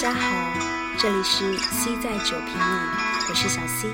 [0.00, 0.18] 家好，
[0.96, 2.60] 这里是 C 在酒瓶里，
[3.28, 3.86] 我是小 C。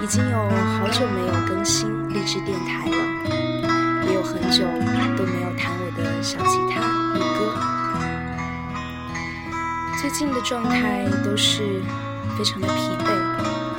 [0.00, 2.96] 已经有好久没有更新励志电台了，
[4.06, 4.62] 也有很久
[5.18, 7.52] 都没有弹我的小吉他录歌。
[10.00, 11.82] 最近的状态都是
[12.38, 13.10] 非常的疲惫，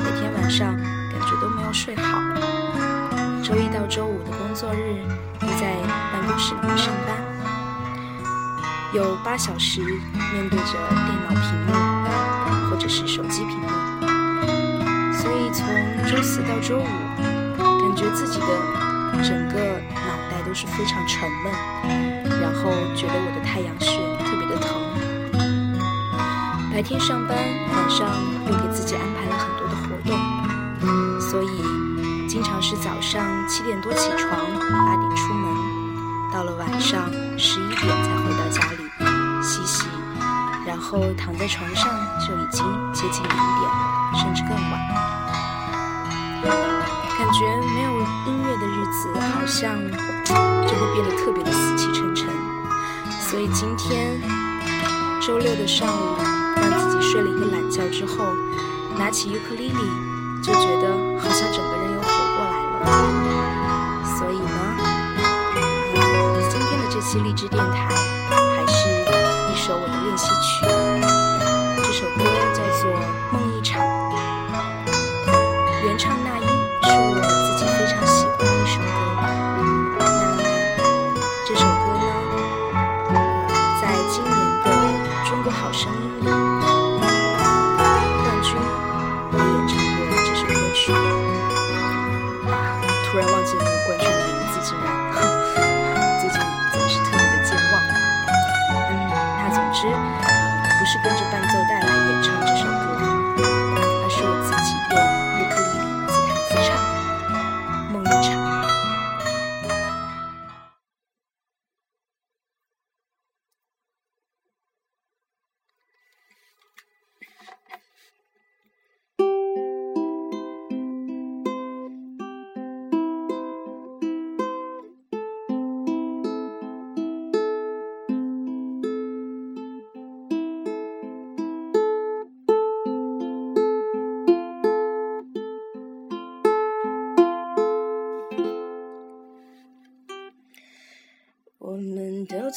[0.03, 2.19] 每天晚上感觉都没有睡好。
[3.41, 4.97] 周一到周五的工作日，
[5.39, 5.73] 都在
[6.11, 7.15] 办公室里面上班，
[8.95, 11.73] 有八小时面对着电脑屏幕
[12.69, 13.67] 或者是手机屏幕，
[15.11, 15.67] 所以从
[16.07, 16.85] 周四到周五，
[17.57, 18.47] 感觉自己的
[19.21, 19.59] 整个
[19.93, 21.51] 脑袋都是非常沉闷，
[22.39, 24.71] 然后觉得我的太阳穴特别的疼。
[26.71, 28.07] 白天上班，晚上
[28.47, 30.17] 又给自己安排了很多的活动，
[31.19, 31.49] 所以。
[32.27, 35.47] 经常是早上七点多起床，八点出门，
[36.33, 37.87] 到了晚上十一点，
[40.95, 41.91] 后躺在床上
[42.25, 44.79] 就已经接近零点了，甚至更晚。
[47.17, 49.75] 感觉没有音乐的日子，好像
[50.25, 52.29] 就会变得特别的死气沉沉。
[53.19, 54.21] 所以今天
[55.21, 56.15] 周六的上午，
[56.61, 58.23] 让自己睡了一个懒觉之后，
[58.97, 59.77] 拿起尤克里里，
[60.41, 62.07] 就觉得好像整个人又活
[62.37, 62.85] 过来了。
[64.17, 64.47] 所以呢，
[66.49, 67.89] 今天的这期励志电台
[68.55, 68.87] 还是
[69.51, 70.64] 一首我的练习曲，
[93.45, 93.94] 值不贵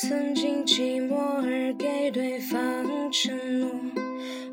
[0.00, 3.68] 曾经寂寞而给对方承诺，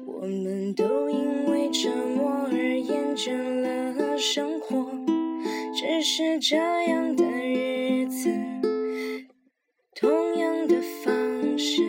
[0.07, 4.91] 我们都因为折磨而厌倦了生活，
[5.75, 8.28] 只是这样的日子，
[9.94, 11.83] 同样的方式。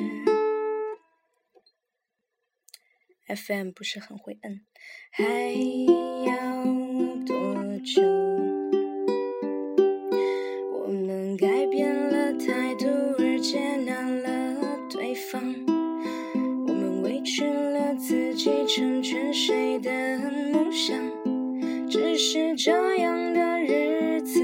[3.27, 4.61] FM 不是很会摁，
[5.13, 5.25] 还
[6.27, 6.63] 要
[7.25, 8.56] 多久？
[20.77, 20.95] 想？
[21.89, 24.43] 只是这样的日子，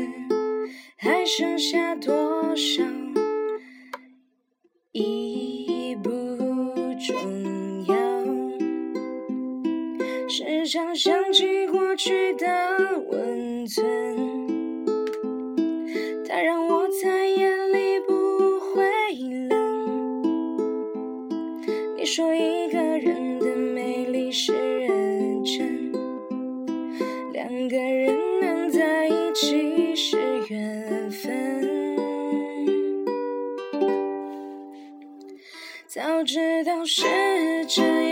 [0.96, 2.82] 还剩下多少
[4.92, 6.10] 已不
[6.98, 7.94] 重要。
[10.26, 12.46] 时常想起过去的
[13.10, 13.21] 温
[29.44, 30.16] 其实
[30.50, 31.26] 缘分。
[35.88, 37.02] 早知道是
[37.66, 38.11] 这样，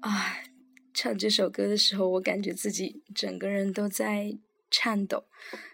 [0.00, 0.42] 啊，
[0.94, 4.36] 唱这首歌的时候，我感觉自己整个人都在
[4.70, 5.24] 颤抖，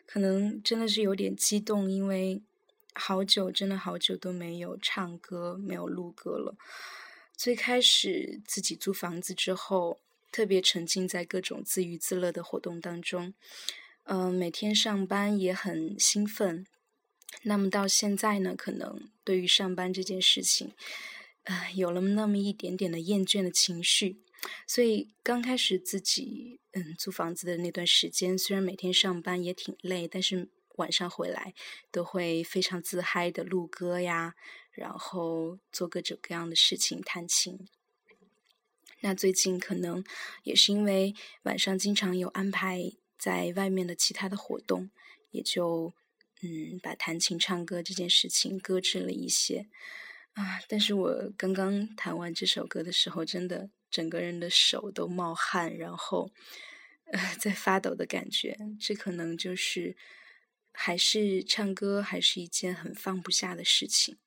[0.04, 2.42] 可能真的是有点激动，因为
[2.92, 6.56] 好久，真的好久都没有唱歌、没有录歌了。
[7.36, 10.00] 最开始自己租房子之后，
[10.32, 13.34] 特别沉浸在各种自娱自乐的活动当中，
[14.04, 16.66] 嗯，每天上班也很兴奋。
[17.42, 20.72] 那么到现在呢，可能对于上班这件事情，
[21.46, 24.22] 呃，有了那么一点点的厌倦的情绪。
[24.66, 31.54] 所以刚开始自己嗯租房子的那段时间，虽然每天上班也挺累，但是晚上回来
[31.90, 34.34] 都会非常自嗨的录歌呀，
[34.70, 37.66] 然后做各种各样的事情，弹琴。
[39.00, 40.04] 那最近可能
[40.44, 44.90] 也是因为晚上经常有安排在外面的其他的活动，
[45.30, 45.94] 也就。
[46.42, 49.68] 嗯，把弹琴唱歌这件事情搁置了一些
[50.36, 50.60] 啊。
[50.68, 56.30] 但是我刚刚弹完这首歌的时候，真的整个人的手都冒汗，然后
[57.12, 58.56] 呃在发抖的感觉。
[58.78, 59.96] 这可能就是
[60.72, 64.18] 还是唱歌还是一件很放不下的事情。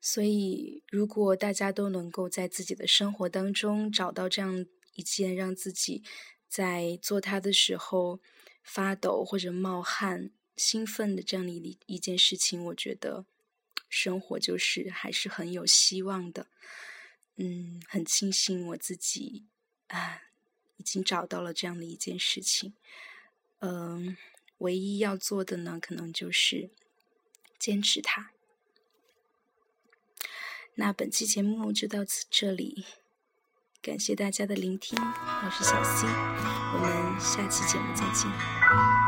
[0.00, 6.02] 所以，如果大家都能够在自己的生活当中找到这样一件让自己
[6.48, 8.20] 在做它的时候
[8.62, 10.32] 发抖或者冒汗。
[10.56, 13.26] 兴奋的这样的一一件事情，我觉得
[13.94, 16.48] 生活就是还是很有希望的。
[17.36, 19.44] 嗯，很庆幸我自己
[19.86, 20.22] 啊，
[20.76, 22.74] 已经找到了这样的一件事情。
[23.60, 24.16] 嗯，
[24.58, 26.70] 唯一要做的呢，可能就是
[27.56, 28.32] 坚持它。
[30.74, 32.84] 那本期节目就到此这里，
[33.80, 39.03] 感谢大家的聆听，我是小 C，我们下期节目再见。